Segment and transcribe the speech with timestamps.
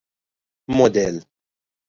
[0.69, 1.21] مدل